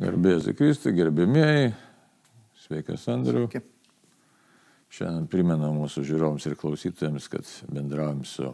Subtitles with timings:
[0.00, 1.74] Garbėsiu Kristui, gerbėmėjai,
[2.62, 3.42] sveikas Andriu.
[3.50, 3.60] Sveiki.
[4.96, 8.48] Šiandien primenu mūsų žiūrovams ir klausytojams, kad bendravom su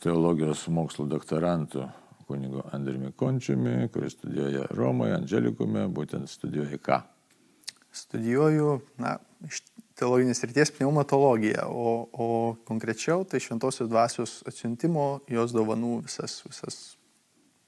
[0.00, 1.84] teologijos mokslo doktorantu
[2.30, 6.98] kunigu Andriumi Končiumi, kuris studijuoja Romoje, Andželikume, būtent studijuoja ką?
[8.00, 8.72] Studijuoju,
[9.02, 9.60] na, iš
[10.00, 12.32] teologinės ryties pneumatologiją, o, o
[12.64, 16.82] konkrečiau tai šventosios dvasios atsiuntimo, jos dovanų visas, visas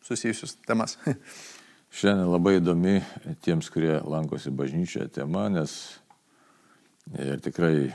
[0.08, 0.96] susijusius temas.
[1.88, 2.98] Šiandien labai įdomi
[3.44, 5.72] tiems, kurie lankosi bažnyčioje tema, nes
[7.16, 7.88] ir tikrai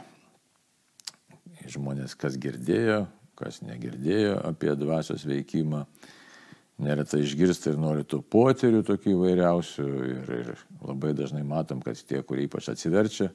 [1.69, 3.03] žmonės, kas girdėjo,
[3.37, 5.83] kas negirdėjo apie dvasios veikimą,
[6.83, 12.23] neretai išgirsta ir nori tų poterių tokių įvairiausių ir, ir labai dažnai matom, kad tie,
[12.25, 13.29] kurie ypač atsiverčia,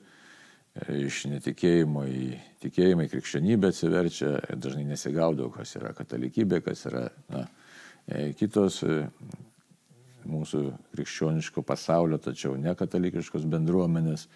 [0.91, 2.25] iš netikėjimo į
[2.65, 7.47] tikėjimą, į krikščionybę atsiverčia, dažnai nesigaudo, kas yra katalikybė, kas yra na,
[8.06, 8.83] e, kitos
[10.27, 10.63] mūsų
[10.95, 14.29] krikščioniško pasaulio, tačiau ne katalikiškos bendruomenės.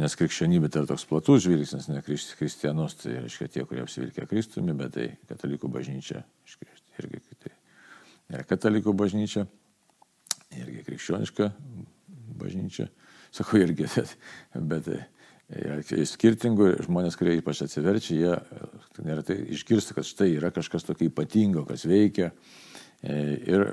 [0.00, 4.72] Nes krikščionybė tai yra toks platus žvilgsnis, ne kristianus, tai reiškia tie, kurie apsivilkia Kristumi,
[4.76, 6.22] bet tai katalikų bažnyčia,
[6.96, 7.52] irgi tai
[8.32, 9.44] yra katalikų bažnyčia,
[10.56, 11.50] irgi krikščioniška
[12.40, 12.88] bažnyčia,
[13.36, 13.90] sakau irgi,
[14.72, 14.88] bet,
[16.08, 21.84] skirtingų žmonės, kurie ypač atsiverčia, jie neretai išgirsta, kad štai yra kažkas tokio ypatingo, kas
[21.84, 22.32] veikia
[23.02, 23.66] ir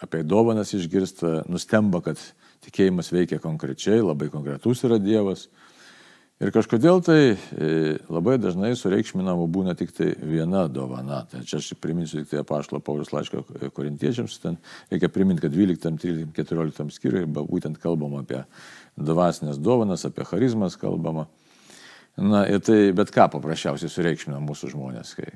[0.00, 2.20] apie dovanas išgirsta, nustemba, kad
[2.64, 5.48] tikėjimas veikia konkrečiai, labai konkretus yra Dievas.
[6.40, 11.18] Ir kažkodėl tai e, labai dažnai sureikšminama būna tik tai viena dovana.
[11.28, 13.42] Tai čia aš priminsiu tik tai apaštalo Paulius laiško
[13.76, 14.56] korintiečiams, ten
[14.88, 18.40] reikia priminti, kad 12, 13, 14 skyriui būtent kalbama apie
[18.96, 21.26] dvasinės dovanas, apie charizmas kalbama.
[22.16, 25.28] Na ir tai bet ką paprasčiausiai sureikšmina mūsų žmonės, kai,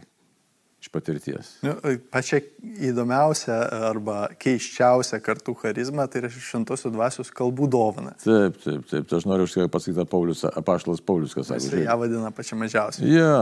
[0.85, 1.51] iš patirties.
[1.65, 1.73] Nu,
[2.13, 2.43] pačia
[2.85, 3.57] įdomiausia
[3.89, 8.13] arba keiščiausia kartų charizma tai yra šventosios dvasios kalbų dovana.
[8.21, 9.09] Taip, taip, taip.
[9.09, 11.65] Tai aš noriu užsikai pasakyti Paulius, apaštalas Paulius, kas sako.
[11.65, 13.09] Jis ją vadina pačia mažiausia.
[13.09, 13.35] Ja,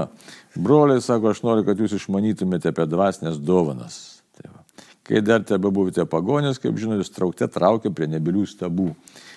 [0.54, 4.11] broliai sako, aš noriu, kad jūs išmanytumėte apie dvasinės dovanas.
[5.02, 8.92] Kai dar tebe buvote pagonės, kaip žinote, jūs traukte traukė prie nebilių stabų.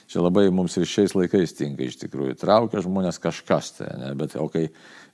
[0.05, 2.35] Čia labai mums ir šiais laikais tinka iš tikrųjų.
[2.37, 4.11] Traukia žmonės kažkas, tai, ne?
[4.17, 4.67] bet o kai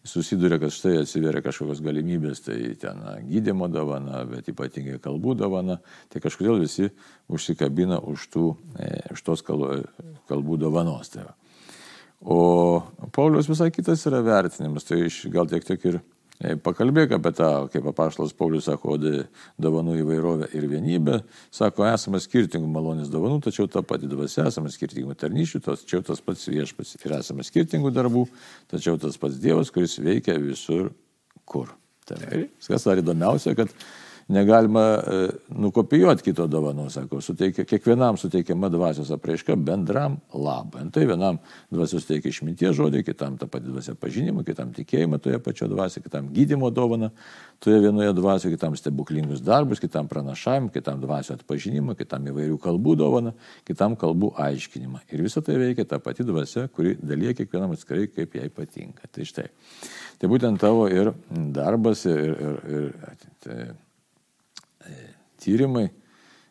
[0.03, 5.79] susiduria, kad štai atsiveria kažkokios galimybės, tai ten gydimo dovana, bet ypatingai kalbų dovana,
[6.11, 6.89] tai kažkodėl visi
[7.31, 8.45] užsikabina už, tų,
[8.75, 11.13] e, už tos kalbų dovanos.
[11.15, 11.29] Tai
[12.21, 12.81] o
[13.15, 16.01] Paulius visai kitas yra vertinimas, tai gal tiek tiek ir
[16.65, 18.95] Pakalbėk apie tą, kaip apaštalas Paulius sako,
[19.61, 21.19] dovanų įvairovę ir vienybę.
[21.53, 26.47] Sako, esame skirtingų malonės dovanų, tačiau ta pati dvasia, esame skirtingų tarnyšių, tačiau tas pats
[26.49, 26.97] viešpats.
[27.05, 28.25] Ir esame skirtingų darbų,
[28.73, 30.89] tačiau tas pats Dievas, kuris veikia visur
[31.45, 31.75] kur.
[32.09, 33.69] Tai kas dar įdomiausia, kad
[34.31, 35.19] negalima e,
[35.61, 40.83] nukopijuoti kito dovanų, sako, suteikia, kiekvienam suteikiama dvasios apraiška bendram labui.
[40.93, 41.39] Tai vienam
[41.73, 46.31] dvasios teikia išminties žodį, kitam tą patį dvasią pažinimą, kitam tikėjimą toje pačioje dvasioje, kitam
[46.33, 47.11] gydimo dovaną
[47.61, 53.35] toje vienoje dvasioje, kitam stebuklingus darbus, kitam pranašavimą, kitam dvasio atpažinimą, kitam įvairių kalbų dovaną,
[53.67, 55.03] kitam kalbų aiškinimą.
[55.13, 59.11] Ir visą tai veikia ta pati dvasia, kuri dalyja kiekvienam atskirai, kaip jai patinka.
[59.11, 59.47] Tai štai.
[60.21, 61.13] Tai būtent tavo ir
[61.53, 62.91] darbas ir, ir, ir
[63.43, 63.55] tai,
[65.41, 65.89] tyrimai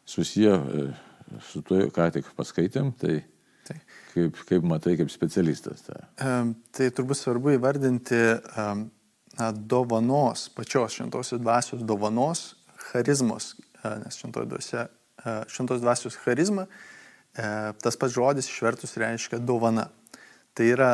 [0.04, 0.92] susiję e,
[1.40, 3.20] su tuo, ką tik paskaitėm, tai.
[4.10, 5.84] Kaip, kaip matai, kaip specialistas.
[5.86, 6.00] Ta.
[6.26, 8.18] Um, tai turbūt svarbu įvardinti
[9.38, 12.40] na, dovanos, pačios šventosios dvasios dovanos,
[12.88, 13.52] charizmos,
[13.84, 14.88] uh, nes šventos uh,
[15.46, 16.66] šventos dvasios charizma,
[17.30, 19.86] tas pats žodis išvertus reiškia dovana.
[20.58, 20.88] Tai yra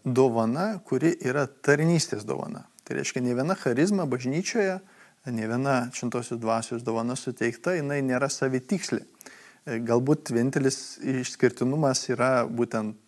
[0.00, 2.62] dovana, kuri yra tarnystės dovana.
[2.88, 4.93] Tai reiškia, ne viena charizma bažnyčioje uh,
[5.32, 9.00] ne viena šventosios dvasios dovana suteikta, jinai nėra savitikslė.
[9.64, 13.00] E, galbūt vienintelis išskirtinumas yra būtent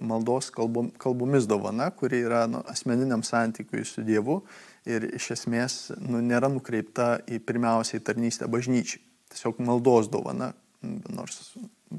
[0.00, 4.42] maldos kalbom, kalbomis dovana, kuri yra nu, asmeniniam santykiui su Dievu
[4.84, 9.00] ir iš esmės nu, nėra nukreipta į pirmiausiai tarnystę bažnyčiai.
[9.32, 10.52] Tiesiog maldos dovana,
[10.82, 11.54] nors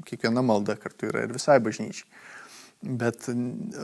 [0.06, 2.06] kiekviena malda kartu yra ir visai bažnyčiai.
[2.84, 3.24] Bet,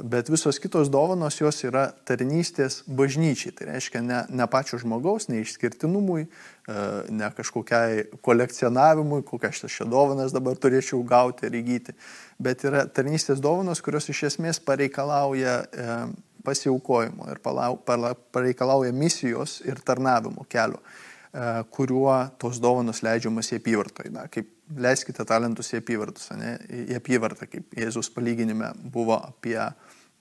[0.04, 3.54] bet visos kitos dovanos jos yra tarnystės bažnyčiai.
[3.56, 10.34] Tai reiškia ne, ne pačio žmogaus, ne išskirtinumui, e, ne kažkokiai kolekcionavimui, kokias čia dovanas
[10.36, 11.96] dabar turėčiau gauti ir įgyti,
[12.36, 15.96] bet yra tarnystės dovanos, kurios iš esmės pareikalauja e,
[16.44, 20.84] pasiaukojimo ir pareikalauja misijos ir tarnavimo kelio,
[21.32, 24.10] e, kuriuo tos dovanos leidžiamas į apyvartą.
[24.28, 26.56] Kaip leiskite talentus į apyvartus, ne,
[26.90, 29.58] į apyvartą, kaip Jėzus palyginime buvo apie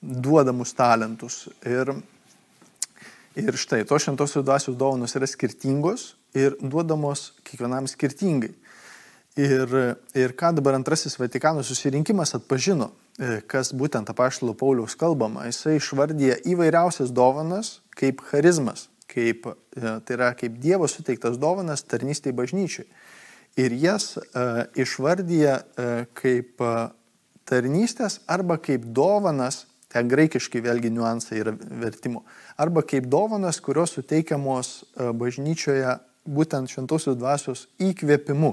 [0.01, 1.43] duodamus talentus.
[1.67, 1.93] Ir,
[3.39, 8.53] ir štai, tos šventosios dvasios dovanos yra skirtingos ir duodamos kiekvienam skirtingai.
[9.39, 9.71] Ir,
[10.17, 12.89] ir ką dabar antrasis Vatikano susirinkimas atpažino,
[13.21, 19.47] e, kas būtent apaštalo Pauliaus kalbama, jisai išvardyja įvairiausias dovanas kaip charizmas, kaip,
[19.77, 22.89] e, tai yra kaip Dievo suteiktas dovanas tarnystėje bažnyčiai.
[23.59, 26.89] Ir jas uh, išvardyja uh, kaip uh,
[27.49, 32.21] tarnystės arba kaip dovanas, ten graikiškai vėlgi niuansai yra vertimo,
[32.61, 34.83] arba kaip dovanas, kurios suteikiamos
[35.17, 35.95] bažnyčioje
[36.29, 38.51] būtent šventosios dvasios įkvėpimu.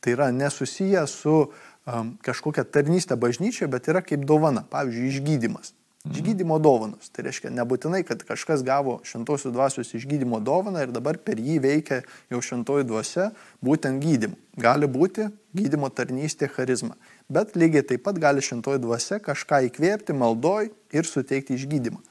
[0.00, 5.72] Tai yra nesusiję su um, kažkokia tarnystė bažnyčioje, bet yra kaip dovana, pavyzdžiui, išgydymas.
[6.12, 7.10] Išgydymo dovanos.
[7.10, 12.02] Tai reiškia, nebūtinai, kad kažkas gavo šventosios dvasios išgydymo dovaną ir dabar per jį veikia
[12.32, 13.30] jau šventoji dvasia
[13.64, 14.36] būtent gydymu.
[14.60, 16.94] Gali būti gydymo tarnystė charizma.
[17.32, 22.02] Bet lygiai taip pat gali šventoji dvasia kažką įkvėpti maldoj ir suteikti išgydymą.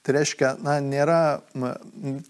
[0.00, 1.20] Tai reiškia, na, nėra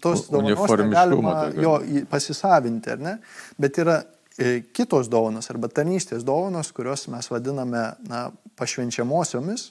[0.03, 1.77] tos dovanos negalima jo
[2.11, 3.13] pasisavinti, ar ne?
[3.61, 4.01] Bet yra
[4.35, 8.25] e, kitos dovanos arba tarnystės dovanos, kurios mes vadiname, na,
[8.59, 9.69] pašvenčiamosiomis.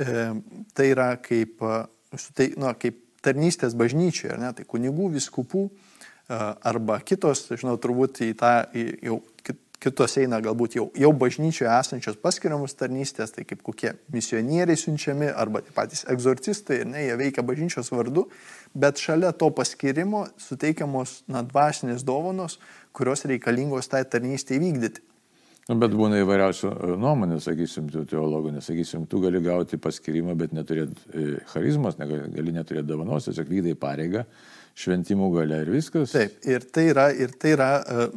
[0.00, 0.28] E,
[0.76, 1.60] tai yra kaip,
[2.36, 4.52] tai, na, kaip tarnystės bažnyčioje, ne?
[4.56, 5.72] Tai kunigų, viskupų e,
[6.38, 9.20] arba kitos, žinau, turbūt į tą į, jau
[9.82, 15.62] kitos eina galbūt jau, jau bažnyčioje esančios paskiriamus tarnystės, tai kaip kokie misionieriai siunčiami arba
[15.74, 18.28] patys egzorcistai, ne, jie veikia bažnyčios vardu,
[18.78, 22.60] bet šalia to paskirimo suteikiamos na, dvasinės dovanos,
[22.94, 25.02] kurios reikalingos tai tarnystė įvykdyti.
[25.70, 30.54] Nu, bet būna įvairiausių e, nuomonių, sakysim, tų teologų, nesakysim, tu gali gauti paskirimą, bet
[30.56, 34.24] neturėti e, charizmas, gali neturėti dovanos, tiesiog vykdai pareigą
[34.82, 36.16] šventimų gale ir viskas.
[36.16, 38.08] Taip, ir tai yra, ir tai yra e,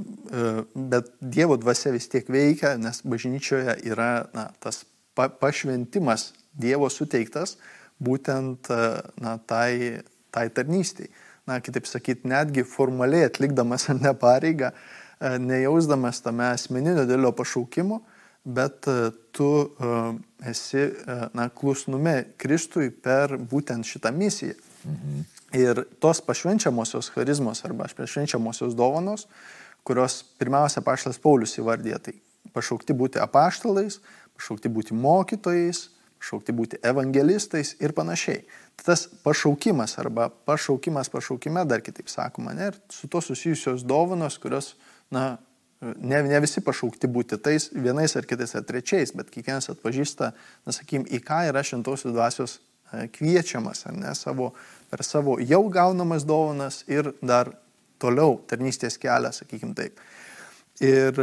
[0.93, 4.81] bet Dievo dvasia vis tiek veikia, nes bažnyčioje yra na, tas
[5.13, 7.59] pa, pašventimas Dievo suteiktas
[8.01, 8.71] būtent
[9.21, 10.01] na, tai,
[10.33, 11.11] tai tarnystiai.
[11.45, 14.71] Na, kitaip sakyti, netgi formaliai atlikdamas ar ne pareigą,
[15.39, 18.01] nejausdamas tame asmeninio dėlio pašaukimo,
[18.45, 18.85] bet
[19.33, 19.49] tu
[20.45, 20.83] esi
[21.33, 24.53] na, klusnume Kristui per būtent šitą misiją.
[24.85, 25.23] Mhm.
[25.55, 29.25] Ir tos pašvenčiamosios charizmos arba pašvenčiamosios dovanos,
[29.87, 32.15] kurios pirmiausia paštas Paulius įvardė, tai
[32.53, 33.99] pašaukti būti apaštalais,
[34.35, 35.85] pašaukti būti mokytojais,
[36.19, 38.43] pašaukti būti evangelistais ir panašiai.
[38.81, 44.73] Tas pašaukimas arba pašaukimas pašaukime, dar kitaip sakoma, ne, ir su to susijusios dovanos, kurios,
[45.13, 45.25] na,
[45.81, 50.31] ne, ne visi pašaukti būti tais vienais ar kitais ar trečiais, bet kiekvienas atpažįsta,
[50.65, 54.53] na, sakykim, į ką yra šventosios dvasios e, kviečiamas, ne, savo
[54.89, 57.53] per savo jau gaunamas dovanas ir dar
[58.01, 59.99] toliau tarnystės kelią, sakykime taip.
[60.83, 61.19] Ir,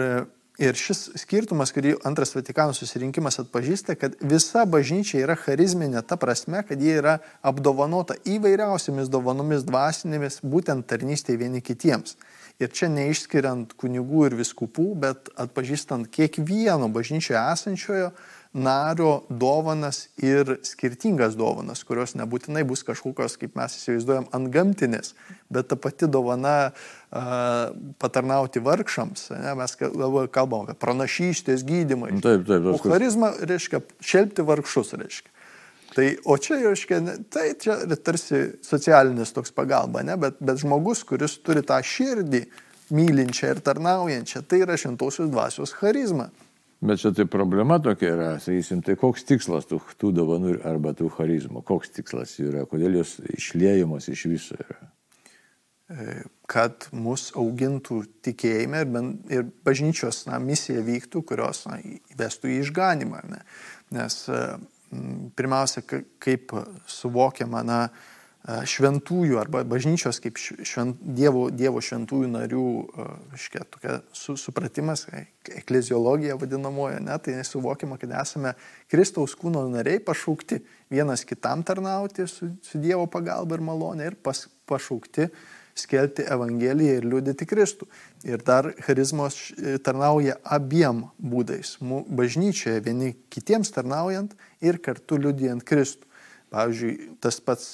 [0.62, 6.62] ir šis skirtumas, kurį antras Vatikano susirinkimas atpažįsta, kad visa bažnyčia yra charizminė ta prasme,
[6.69, 12.17] kad jie yra apdovanota įvairiausiamis dovanomis dvasinėmis, būtent tarnystėje vieni kitiems.
[12.60, 18.12] Ir čia neišskiriant kunigų ir viskupų, bet atpažįstant kiekvieno bažnyčioje esančiojo
[18.52, 25.14] nario dovanas ir skirtingas dovanas, kurios nebūtinai bus kažkokios, kaip mes įsivaizduojam, antgamtinės,
[25.52, 27.72] bet ta pati dovana uh,
[28.02, 29.31] patarnauti vargšams.
[29.40, 32.12] Ne, mes kalbam apie pranašystės gydymą.
[32.20, 32.69] Taip, taip.
[32.75, 35.31] O charizma reiškia šelbti vargšus, reiškia.
[35.93, 37.00] Tai, o čia, reiškia,
[37.33, 42.47] tai čia tarsi socialinis toks pagalba, ne, bet, bet žmogus, kuris turi tą širdį
[42.93, 46.31] mylinčią ir tarnaujančią, tai yra šventosios dvasios charizma.
[46.83, 51.13] Bet čia tai problema tokia yra, sakysim, tai koks tikslas tų, tų dovanų arba tų
[51.15, 54.89] charizmų, koks tikslas yra, kodėl jos išliejamos iš viso yra?
[55.93, 56.17] E,
[56.51, 58.99] kad mus augintų tikėjime ir,
[59.31, 61.79] ir bažnyčios na, misija vyktų, kurios na,
[62.15, 63.22] įvestų į išganimą.
[63.31, 63.41] Ne?
[63.94, 64.43] Nes e,
[65.37, 65.84] pirmiausia,
[66.22, 66.53] kaip
[66.91, 67.79] suvokiama, na,
[68.43, 72.65] šventųjų arba bažnyčios kaip švent, dievo, dievo šventųjų narių
[73.39, 75.05] škia, tokia su, supratimas,
[75.46, 78.56] ekleziologija vadinamoja, ne, tai nesuvokiama, kad esame
[78.91, 80.58] Kristaus kūno nariai pašaukti
[80.91, 85.29] vienas kitam tarnauti su, su Dievo pagalba ir malonė ir pas, pašaukti
[85.79, 87.88] skelbti Evangeliją ir liūdėti Kristų.
[88.29, 89.38] Ir dar charizmos
[89.84, 91.76] tarnauja abiem būdais.
[91.82, 96.08] Bažnyčioje vieni kitiems tarnaujant ir kartu liūdėjant Kristų.
[96.52, 97.69] Pavyzdžiui, tas pats,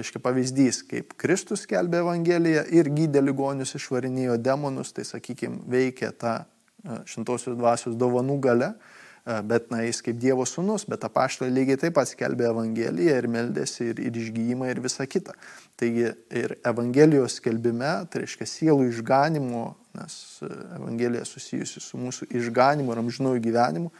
[0.00, 6.32] aiškiai, pavyzdys, kaip Kristus skelbė Evangeliją ir gydė ligonius, išvarinėjo demonus, tai, sakykime, veikia ta
[6.42, 11.80] e, šintosios dvasios dovanų gale, e, bet, na, jis kaip Dievo sūnus, bet apaštalai lygiai
[11.80, 15.36] taip pat skelbė Evangeliją ir meldėsi ir, ir išgyjimą ir visą kitą.
[15.80, 19.64] Taigi ir Evangelijos skelbime, tai reiškia sielų išganimo,
[19.96, 23.94] nes Evangelija susijusi su mūsų išganimu ir amžinųjų gyvenimu,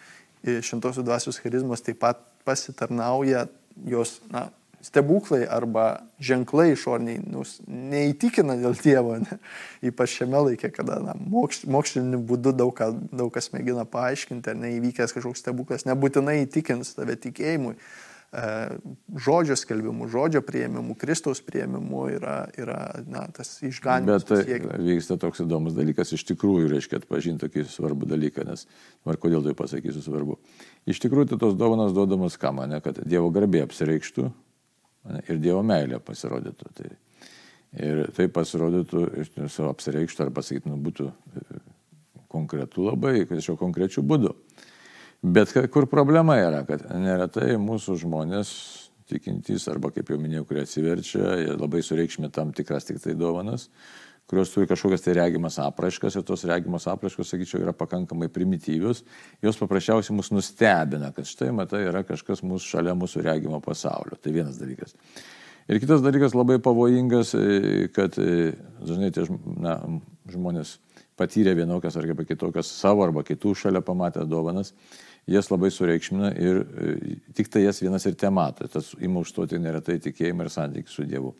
[0.45, 3.47] šintosios dvasios charizmas taip pat pasitarnauja
[3.89, 4.51] jos na,
[4.85, 5.87] stebuklai arba
[6.23, 9.39] ženklai išorniai nu, neįtikina dėl Dievo, ne?
[9.91, 14.59] ypač šiame laikė, kada na, moks, moksliniu būdu daug, ką, daug kas mėgina paaiškinti, ar
[14.61, 17.79] neįvykęs kažkoks stebuklas, nebūtinai įtikins tave tikėjimui.
[18.35, 18.45] E,
[19.25, 24.27] žodžio skelbimu, žodžio prieimimu, Kristaus prieimimu yra, yra na, tas išganimas.
[24.27, 28.67] Bet tai vyksta toks įdomus dalykas, iš tikrųjų reiškia atpažinti tokį svarbų dalyką, nes,
[29.07, 30.41] ar kodėl tai pasakysiu svarbu.
[30.91, 34.33] Iš tikrųjų, tai tos dovanos duodamas ką mane, kad Dievo garbė apsireikštų
[35.05, 36.71] ir Dievo meilė pasirodytų.
[36.79, 36.91] Tai,
[37.85, 39.05] ir tai pasirodytų,
[39.53, 41.61] savo apsireikštų ar pasakyti, nu, būtų e,
[42.33, 44.35] konkretų labai, kažkokiu konkrečiu būdu.
[45.25, 48.51] Bet kur problema yra, kad neretai mūsų žmonės
[49.09, 51.23] tikintys, arba kaip jau minėjau, kurie atsiverčia,
[51.57, 53.69] labai sureikšmė tam tikras tik tai dovanas,
[54.31, 59.05] kurios turi kažkokias tai regimas apraiškas ir tos regimos apraiškos, sakyčiau, yra pakankamai primityvios,
[59.45, 64.17] jos paprasčiausiai mus nustebina, kad štai, matai, yra kažkas mūsų šalia mūsų regimo pasaulio.
[64.21, 64.97] Tai vienas dalykas.
[65.69, 68.53] Ir kitas dalykas labai pavojingas, e, kad e,
[68.85, 69.25] dažnai tie
[69.61, 69.79] na,
[70.29, 70.79] žmonės
[71.17, 74.75] patyrė vienokias ar kitokias savo arba kitų šalia pamatę dovanas,
[75.31, 78.69] jas labai sureikšmina ir e, tik tai jas vienas ir te mato.
[78.69, 81.33] Tas ima užstoti neretai tikėjimą ir santykių su Dievu.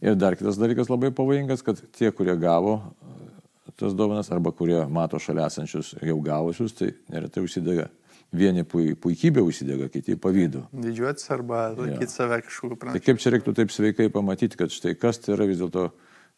[0.00, 4.80] Ir dar kitas dalykas labai pavojingas, kad tie, kurie gavo e, tas dovanas arba kurie
[4.88, 7.90] mato šalia esančius jau gavusius, tai neretai užsidega.
[8.30, 10.62] Vieni puikybė užsidega, kiti pavydu.
[10.70, 12.12] Didžiuotis arba laikyti ja.
[12.12, 12.94] save kažkokiu pranašu.
[12.94, 15.88] Tai kaip čia reiktų taip sveikai pamatyti, kad štai kas tai yra vis dėlto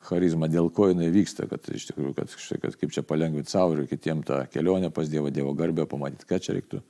[0.09, 3.76] charizma, dėl ko jinai vyksta, kad iš tikrųjų, kad, štai, kad kaip čia palengvinti savo
[3.76, 6.81] ir kitiem tą kelionę pas Dievo, Dievo garbę, pamatyti, ką čia reiktų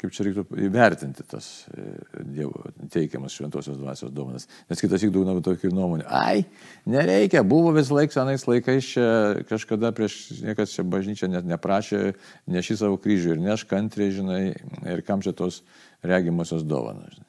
[0.00, 1.84] kaip čia reiktų įvertinti tas e,
[2.24, 4.46] Dievo teikiamas šventosios dvasios dovanas.
[4.70, 6.06] Nes kitas įk daugna tokių nuomonių.
[6.08, 6.44] Ai,
[6.88, 9.08] nereikia, buvo vis laik senais laikais čia
[9.50, 12.14] kažkada prieš niekas čia bažnyčia net neprašė,
[12.50, 14.44] neši savo kryžių ir neš kantriai, žinai,
[14.88, 15.60] ir kam čia tos
[16.06, 17.12] regimosios dovanos.
[17.12, 17.28] Žinai.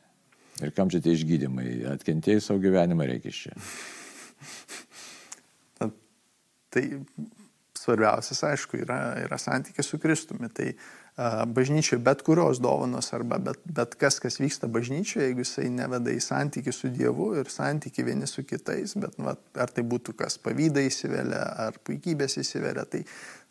[0.62, 3.54] Ir kam čia tie išgydymai, atkentėjai savo gyvenimą reikia čia.
[6.72, 6.84] Tai
[7.76, 10.48] svarbiausias, aišku, yra, yra santykis su Kristumi.
[10.56, 15.68] Tai uh, bažnyčioje bet kurios dovanos arba bet, bet kas, kas vyksta bažnyčioje, jeigu jisai
[15.70, 20.16] neveda į santykių su Dievu ir santykių vieni su kitais, bet va, ar tai būtų
[20.18, 23.04] kas pavydai įsivelia, ar puikybės įsivelia, tai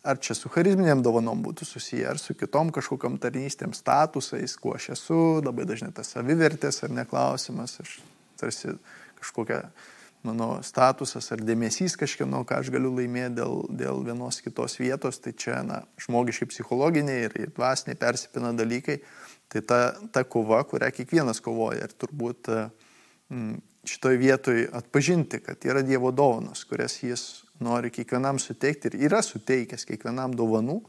[0.03, 4.91] ar čia su charizminiam dovanom būtų susiję, ar su kitom kažkokiam tarnystėm statusais, kuo aš
[4.97, 7.99] esu, labai dažnai tas savivertės ar neklausimas, aš
[8.41, 8.73] tarsi
[9.21, 9.61] kažkokią
[10.27, 15.33] mano statusas ar dėmesys kažkieno, ką aš galiu laimėti dėl, dėl vienos kitos vietos, tai
[15.33, 19.01] čia na, žmogiškai psichologiniai ir, dvasiniai persipina dalykai.
[19.51, 19.79] Tai ta,
[20.15, 23.57] ta kova, kurią kiekvienas kovoja ir turbūt mm,
[23.91, 27.25] šitoj vietoj atpažinti, kad yra Dievo dovanos, kurias jis
[27.59, 30.79] nori kiekvienam suteikti ir yra suteikęs kiekvienam dovanų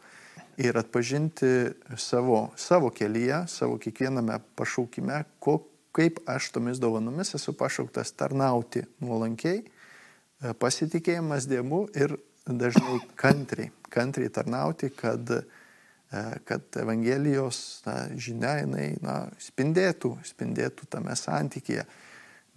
[0.62, 8.14] ir atpažinti savo, savo kelyje, savo kiekviename pašaukime, kok, kaip aš tomis dovanomis esu pašauktas
[8.16, 12.16] tarnauti nuolankiai, e, pasitikėjimas Dievu ir
[12.49, 21.16] dažnai kantriai, kantriai tarnauti, kad, e, kad Evangelijos na, žinia jinai na, spindėtų, spindėtų tame
[21.18, 21.84] santykėje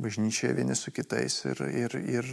[0.02, 2.32] bažnyčioje vieni su kitais ir, ir, ir,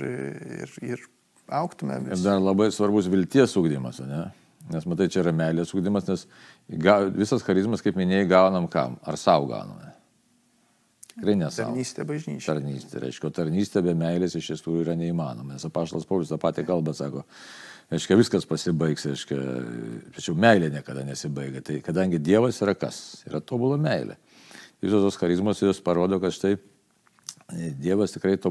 [0.63, 1.05] ir, ir
[1.47, 2.01] auktume.
[2.07, 2.19] Vis.
[2.19, 4.25] Ir dar labai svarbus vilties ūkdymas, ne?
[4.71, 6.27] Nes matai, čia yra meilės ūkdymas, nes
[7.19, 8.95] visas charizmas, kaip minėjai, gaunam kam?
[9.03, 9.92] Ar savo gauname?
[11.13, 11.75] Tikrai nesąmonė.
[11.75, 12.47] Tarnystė bažnyčia.
[12.49, 15.57] Tarnystė, reiškia, tarnystė be meilės iš tiesų yra neįmanoma.
[15.57, 17.27] Nes apaštalas Paulius tą patį kalbą sako,
[17.93, 19.39] reiškia, viskas pasibaigs, reiškia,
[20.17, 21.61] tačiau meilė niekada nesibaigia.
[21.67, 23.01] Tai kadangi Dievas yra kas?
[23.29, 24.17] Yra tobulą meilė.
[24.83, 26.57] Visos tos charizmos jos parodo, kad štai
[27.53, 28.49] Dievas tikrai to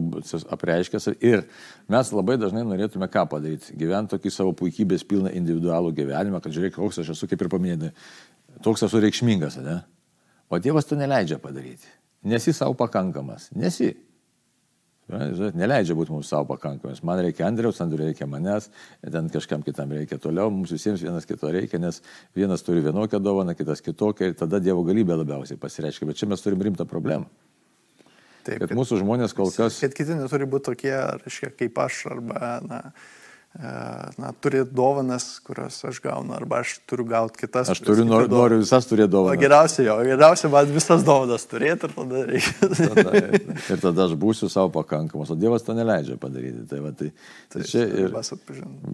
[0.54, 1.48] apreiškęs ir
[1.90, 3.74] mes labai dažnai norėtume ką padaryti.
[3.80, 7.90] Gyventi tokį savo puikybės pilną individualų gyvenimą, kad žiūrėk, koks aš esu, kaip ir paminėjai,
[8.62, 9.80] toks esu reikšmingas, ne?
[10.52, 11.90] O Dievas to neleidžia padaryti.
[12.24, 13.50] Nesi savo pakankamas.
[13.58, 13.92] Nesi.
[15.12, 17.02] Neleidžia būti mums savo pakankamas.
[17.04, 18.70] Man reikia Andriaus, Andriui reikia manęs,
[19.02, 22.00] ten kažkam kitam reikia toliau, mums visiems vienas kito reikia, nes
[22.38, 26.08] vienas turi vienokią dovaną, kitas kitokią ir tada Dievo galybė labiausiai pasireiškia.
[26.08, 27.28] Bet čia mes turim rimtą problemą.
[28.46, 29.82] Taip, kad, kad mūsų žmonės kol kas.
[29.84, 30.94] Kad kiti neturi būti tokie,
[31.26, 32.80] reiškia, kaip aš, arba, na,
[34.18, 37.70] na, turi dovanas, kurias aš gaunu, arba aš turiu gauti kitas.
[37.70, 39.36] Aš turiu, nor, noriu visas turėti dovanas.
[39.36, 42.70] O geriausia jo, geriausia man visas dovanas turėti ir tada reikia.
[42.96, 43.24] tada,
[43.76, 46.64] ir tada aš būsiu savo pakankamas, o Dievas to neleidžia padaryti.
[46.70, 47.10] Tai, va, tai,
[47.52, 48.16] tai, tai čia ir,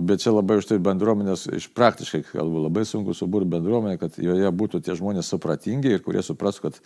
[0.09, 4.53] bet čia labai už tai bendruomenės, iš praktiškai kalbu, labai sunku suburti bendruomenę, kad joje
[4.63, 6.81] būtų tie žmonės supratingi ir kurie suprastų, kad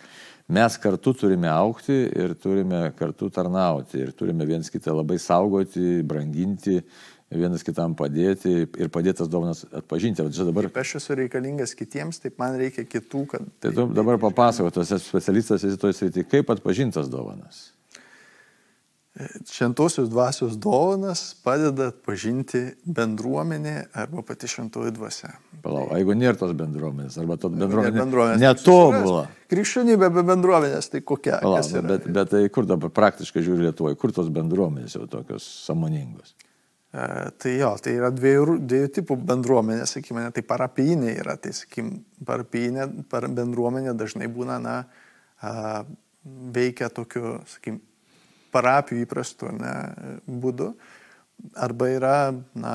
[0.52, 6.82] mes kartu turime aukti ir turime kartu tarnauti ir turime viens kitą labai saugoti, branginti
[7.34, 10.24] vienas kitam padėti ir padėtas dovanas atpažinti.
[10.42, 10.68] Dabar...
[10.70, 13.52] Kaip aš esu reikalingas kitiems, taip man reikia kitų, kad...
[13.62, 17.70] Tai tu dabar papasako, tas specialistas esi toj srity, kaip atpažintas dovanas.
[19.50, 25.34] šventosios dvasios dovanas padeda atpažinti bendruomenė arba pati šventoji dvasia.
[25.62, 29.26] Palau, jeigu nėra tos bendruomenės, arba tos Bendruomenė, bendruomenės tai netobula.
[29.52, 31.42] Krikščionybė be bendruomenės, tai kokia?
[31.44, 31.82] Yra?
[31.90, 36.32] bet, bet tai kur dabar praktiškai žiūri Lietuvoje, kur tos bendruomenės jau tokios samoningos?
[36.92, 42.02] E, tai jo, tai yra dviejų, dviejų tipų bendruomenė, sakykime, tai parapijinė yra, tai sakykime,
[42.28, 44.74] parapijinė par bendruomenė dažnai būna, na,
[45.40, 45.54] a,
[46.52, 47.80] veikia tokiu, sakykime,
[48.52, 49.72] parapijų įprastu ne,
[50.28, 50.74] būdu,
[51.56, 52.18] arba yra,
[52.52, 52.74] na,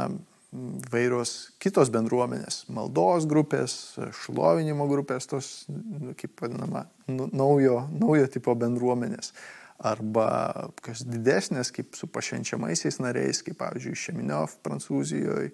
[0.89, 3.75] vairios kitos bendruomenės, maldos grupės,
[4.23, 9.33] šlovinimo grupės, tos, nu, kaip vadinama, nu- naujo, naujo tipo bendruomenės
[9.77, 10.27] arba
[10.81, 15.51] kas didesnės, kaip su pašvenčiamaisiais nariais, kaip pavyzdžiui Šeminiov Prancūzijoje,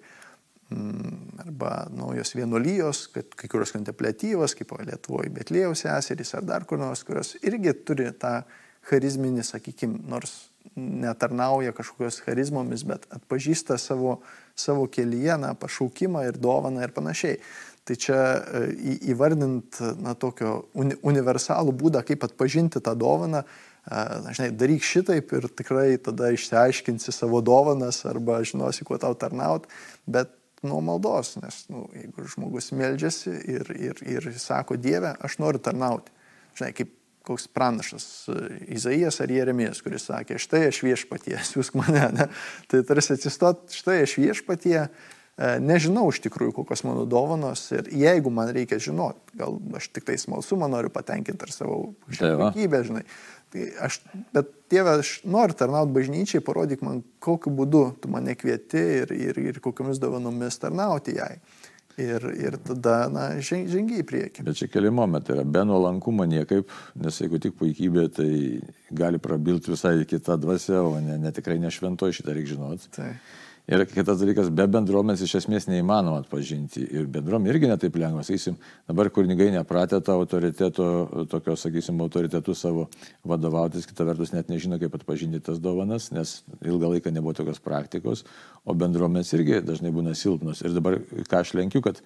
[0.72, 6.80] mm, arba naujos vienuolijos, kad kai kurios kontemplatyvos, kaip Lietuvoje Betlėjaus seserys ar dar kur
[6.80, 8.40] nors, kurios irgi turi tą
[8.88, 14.18] charizminį, sakykime, nors netarnauja kažkokios charizmomis, bet atpažįsta savo,
[14.56, 17.38] savo kelyje, na, pašaukimą ir dovaną ir panašiai.
[17.84, 23.44] Tai čia e, įvardint, na, tokio uni, universalų būdą, kaip atpažinti tą dovaną,
[23.84, 29.68] žinai, daryk šitaip ir tikrai tada išsiaiškinsi savo dovanas arba žinosi, kuo tau tarnaut,
[30.06, 30.32] bet
[30.64, 36.12] nuo maldos, nes, nu, jeigu žmogus meldžiasi ir, ir, ir sako, Dieve, aš noriu tarnauti.
[36.56, 38.32] Žinai, kaip koks pranašas e,
[38.76, 42.28] Izaijas ar Jeremijas, kuris sakė, štai aš viešpatie, siūsk mane, ne?
[42.70, 48.32] tai tarsi atsistot, štai aš viešpatie, e, nežinau iš tikrųjų, kokios mano dovanos ir jeigu
[48.34, 51.78] man reikia žinot, gal aš tik tai smalsumą noriu patenkinti ar savo
[52.18, 53.06] Tai kokybę, žinai.
[53.54, 54.00] Tai aš,
[54.34, 59.38] bet tėve, aš noriu tarnauti bažnyčiai, parodyk man, kokiu būdu tu mane kvieti ir, ir,
[59.38, 61.36] ir kokiamis dovanomis tarnauti jai.
[61.94, 64.42] Ir, ir tada, na, žen- žengi į priekį.
[64.48, 68.30] Bet čia keli momentai yra, be nuolankumo niekaip, nes jeigu tik puikybė, tai
[68.90, 72.90] gali prabilti visai kita dvasia, o ne, ne tikrai ne šventoji, šitą reikia žinoti.
[72.98, 73.12] Tai.
[73.64, 76.82] Ir kitas dalykas, be bendruomenės iš esmės neįmanoma atpažinti.
[76.84, 78.20] Ir bendruomenė irgi netaip lengva.
[78.26, 80.88] Sakysim, dabar kunigai nepratę to autoriteto,
[81.32, 82.90] tokio, sakysim, autoritetu savo
[83.24, 88.26] vadovautis, kita vertus net nežino, kaip atpažinti tas dovanas, nes ilgą laiką nebuvo tokios praktikos,
[88.68, 90.60] o bendruomenės irgi dažnai būna silpnos.
[90.60, 92.02] Ir dabar, ką aš lenkiu, kad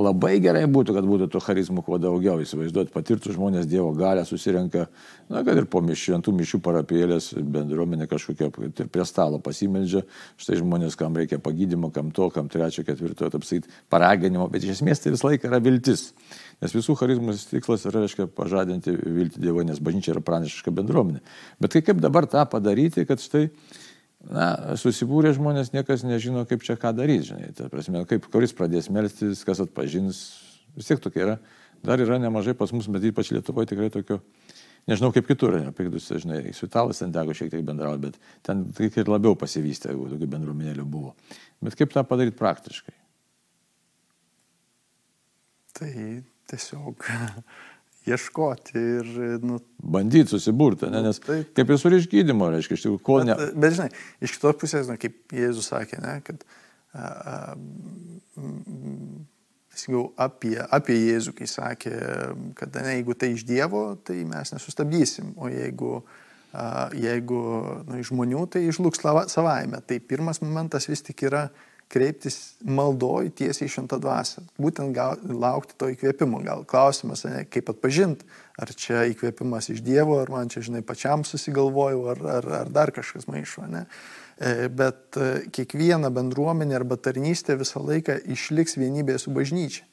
[0.00, 2.40] labai gerai būtų, kad būtų to charizmų kuo daugiau.
[2.40, 4.88] Įsivaizduot, patirtų žmonės Dievo galę susirenka,
[5.28, 8.48] na, kad ir po mišių, šventų mišių parapėlės bendruomenė kažkokia
[8.88, 10.06] prie stalo pasimeldžia,
[10.40, 14.78] štai žmonės, kam reikia pagydymo, kam to, kam trečio, ketvirto, taip sakyti, paraginimo, bet iš
[14.78, 16.08] esmės tai visą laiką yra viltis.
[16.62, 21.24] Nes visų charizmų tikslas yra, reiškia, pažadinti viltį Dievo, nes bažnyčia yra pranašiška bendruomenė.
[21.62, 23.48] Bet tai kaip dabar tą padaryti, kad štai
[24.24, 27.50] Na, susibūrė žmonės, niekas nežino, kaip čia ką daryti, žinai.
[27.56, 30.20] Tai prasme, kaip kuris pradės melstis, kas atpažins,
[30.78, 31.34] vis tiek tokia yra.
[31.84, 34.22] Dar yra nemažai pas mus, bet ypač Lietuvoje tikrai tokio,
[34.90, 38.98] nežinau kaip kitur, nepikdus, žinai, su italas ten teko šiek tiek bendrauti, bet ten tik
[39.00, 41.14] ir labiau pasivystė, jeigu tokių bendruomenėlių buvo.
[41.64, 42.96] Bet kaip tą padaryti praktiškai?
[45.74, 45.92] Tai
[46.50, 47.08] tiesiog
[48.10, 49.58] ieškoti ir, nu,
[49.94, 51.00] Bandyti susiburti, ne?
[51.08, 51.54] nes Taip.
[51.56, 53.36] kaip ir su išgydymo, reiškia, iš tikrųjų, kol ne...
[53.38, 53.88] bet, bet žinai,
[54.24, 56.44] iš kitos pusės, na, kaip Jėzus sakė, ne, kad
[56.92, 57.38] a, a,
[59.80, 61.94] sakiau, apie, apie Jėzų, kai sakė,
[62.58, 65.98] kad ne, jeigu tai iš Dievo, tai mes nesustabdysim, o jeigu,
[66.96, 67.42] jeigu
[67.88, 69.82] nu, iš žmonių, tai išlūks savaime.
[69.86, 71.48] Tai pirmas momentas vis tik yra
[71.92, 74.42] kreiptis maldoj tiesiai į šimtą dvasę.
[74.58, 76.40] Būtent gal, laukti to įkvėpimo.
[76.46, 78.26] Gal klausimas, ne, kaip atpažinti,
[78.58, 82.94] ar čia įkvėpimas iš Dievo, ar man čia, žinai, pačiam susigalvojau, ar, ar, ar dar
[82.94, 83.68] kažkas maišo.
[83.70, 83.84] Ne?
[83.84, 84.23] E,
[84.74, 89.84] Bet e, kiekviena bendruomenė arba tarnystė visą laiką išliks vienybėje su bažnyčia.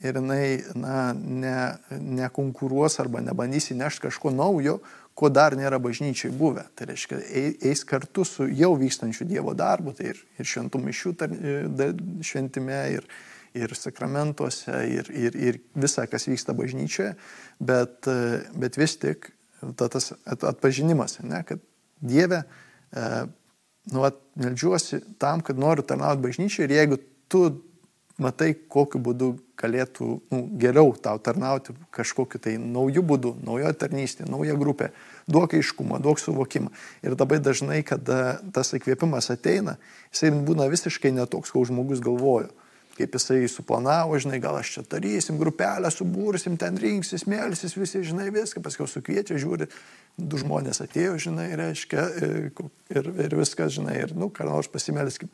[0.00, 1.56] Ir jinai na, ne,
[1.92, 4.78] nekonkuruos arba nebandys įnešti kažko naujo,
[5.12, 6.62] ko dar nėra bažnyčiai buvę.
[6.76, 11.12] Tai reiškia, ei- eis kartu su jau vykstančiu Dievo darbu, tai ir, ir šventų mišių
[11.18, 11.90] da-
[12.24, 13.04] šventime, ir,
[13.52, 17.12] ir sakramentuose, ir, ir, ir visa, kas vyksta bažnyčioje,
[17.60, 19.28] bet, e, bet vis tik
[19.76, 21.60] ta, tas at- atpažinimas, ne, kad
[22.00, 22.44] Dieve,
[22.92, 23.26] e,
[23.94, 27.00] nu, at, melžiuosi tam, kad noriu tarnauti bažnyčiai ir jeigu
[27.30, 27.44] tu
[28.20, 34.56] matai, kokiu būdu galėtų nu, geriau tau tarnauti kažkokiu tai naujų būdų, naujo tarnystė, nauja
[34.60, 34.90] grupė,
[35.30, 36.72] duok aiškumą, duok suvokimą.
[37.04, 39.76] Ir labai dažnai, kada tas įkvėpimas ateina,
[40.12, 42.52] jisai būna visiškai netoks, koks žmogus galvojo.
[43.00, 48.26] Kaip jisai suplanavo, žinai, gal aš čia darysim, grupelę subūrsim, ten rinksis, mėlysis, visi, žinai,
[48.34, 49.70] viską, paskui sukviečia, žiūri,
[50.20, 52.50] du žmonės atėjo, žinai, reiškia, ir,
[52.92, 55.32] ir, ir viskas, žinai, ir, nu, ką nors pasimelskim.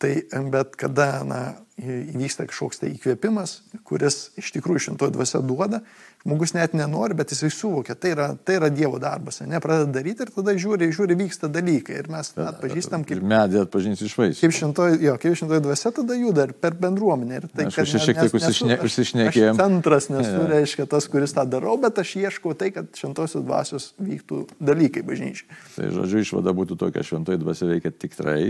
[0.00, 0.12] Tai,
[0.54, 1.40] bet kada, na,
[1.80, 5.80] įvyksta kažkoks tai įkvėpimas, kuris iš tikrųjų šintoji dvasia duoda,
[6.24, 10.26] žmogus net nenori, bet jisai suvokia, tai yra, tai yra Dievo darbas, ne, pradeda daryti
[10.26, 13.22] ir tada žiūri, žiūri, vyksta dalykai ir mes atpažįstam kaip...
[13.30, 14.40] Medį atpažinti iš vaisių.
[14.42, 17.40] Kaip šintoji, jo, kaip šintoji dvasia tada juda ir per bendruomenę.
[17.40, 19.54] Ir tai, aš šiek tiek užsišnekėjau.
[19.56, 24.42] Centras nesu, reiškia tas, kuris tą darau, bet aš ieškau tai, kad šintosios dvasios vyktų
[24.60, 25.48] dalykai bažnyčiai.
[25.78, 28.40] Tai žodžiu, išvada būtų tokia, šventoji dvasia veikia tikrai,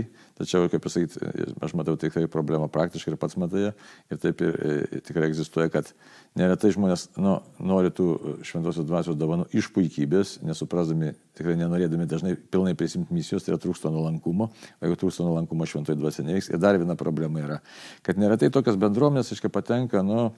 [0.41, 1.23] tačiau, kaip pasakyti,
[1.63, 3.71] aš matau tikrai problemą praktiškai ir pats matai,
[4.11, 4.57] ir taip ir,
[4.95, 5.91] ir tikrai egzistuoja, kad
[6.39, 12.73] neretai žmonės nu, nori tų šventosios dvasios dovanų iš puikybės, nesuprasdami, tikrai nenorėdami dažnai pilnai
[12.77, 16.51] prisimti misijos, tai yra trūksta nuolankumo, o jeigu trūksta nuolankumo šventoji dvasia neveiks.
[16.51, 17.61] Ir dar viena problema yra,
[18.05, 20.31] kad neretai tokias bendruomenės, aiškiai, patenka, nu,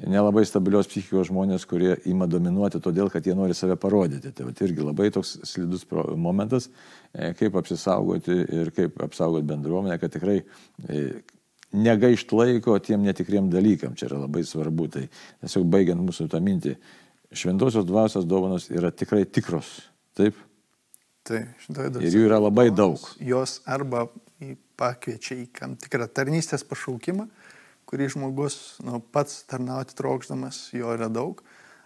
[0.00, 4.32] nelabai stabilios psichikos žmonės, kurie ima dominuoti todėl, kad jie nori save parodyti.
[4.34, 5.86] Tai vat, irgi labai toks slidus
[6.18, 6.68] momentas,
[7.12, 11.04] e, kaip apsisaugoti ir kaip apsaugoti bendruomenę, kad tikrai e,
[11.74, 13.94] negaišt laiko tiem netikriem dalykam.
[13.98, 14.88] Čia yra labai svarbu.
[14.94, 16.76] Tai tiesiog baigiant mūsų tą mintį,
[17.34, 19.76] šventosios dvasios dovanos yra tikrai tikros.
[20.14, 20.38] Taip?
[21.24, 21.40] Tai,
[22.04, 23.00] ir jų yra labai daug.
[23.24, 24.06] Jos arba
[24.78, 27.26] pakviečia į tam tikrą tarnystės pašaukimą,
[27.88, 31.40] kurį žmogus nu, pats tarnauti trokšdamas, jo yra daug.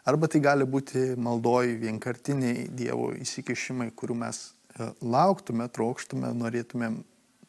[0.09, 7.03] Arba tai gali būti maldoj vienkartiniai Dievo įsikišimai, kurių mes e, lauktume, trokštume, norėtumėm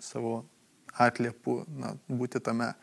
[0.03, 0.41] savo
[0.97, 2.73] atliepų na, būti tame.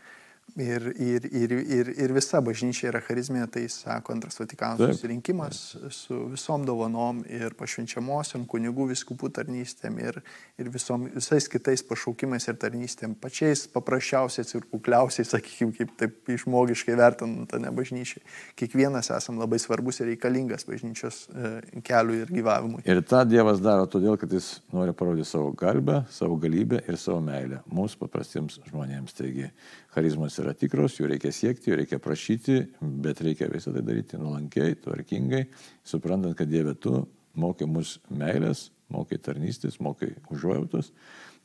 [0.57, 5.59] Ir, ir, ir, ir, ir visa bažnyčia yra charizminė, tai sako antras Vatikano susirinkimas
[5.93, 10.23] su visom dovanom ir pašvenčiamosiom kunigų viskupų tarnystėm ir,
[10.57, 16.97] ir visom, visais kitais pašaukimais ir tarnystėm, pačiais paprasčiausiais ir kukliausiais, sakykime, kaip taip išmogiškai
[17.03, 18.25] vertinant, ne bažnyčiai.
[18.57, 21.53] Kiekvienas esam labai svarbus ir reikalingas bažnyčios e,
[21.85, 22.87] keliui ir gyvavimui.
[22.89, 27.21] Ir tą Dievas daro todėl, kad jis nori parodyti savo garbę, savo galybę ir savo
[27.29, 29.13] meilę mums paprastiems žmonėms.
[29.21, 29.51] Taigi,
[29.97, 32.61] charizmos yra tikros, jų reikia siekti, jų reikia prašyti,
[33.03, 35.47] bet reikia visą tai daryti nuolankiai, tvarkingai,
[35.87, 37.01] suprantant, kad Dieve tu
[37.37, 40.93] mokai mus meilės, mokai tarnystės, mokai užuojautos.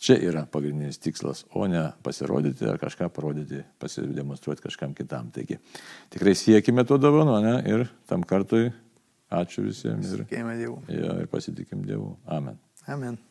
[0.01, 5.29] Čia yra pagrindinis tikslas, o ne pasirodyti ar kažką parodyti, pasidemonstruoti kažkam kitam.
[5.33, 5.59] Taigi
[6.13, 7.59] tikrai siekime to dovano, ne?
[7.69, 8.71] Ir tam kartui
[9.29, 10.15] ačiū visiems.
[10.17, 10.25] Ir,
[10.89, 12.15] ja, ir pasitikim Dievu.
[12.25, 12.57] Amen.
[12.89, 13.21] Amen.